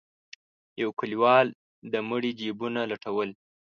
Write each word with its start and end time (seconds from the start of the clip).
يو 0.81 0.89
کليوال 0.99 1.47
د 1.91 1.93
مړي 2.09 2.31
جيبونه 2.39 2.81
لټول. 2.91 3.29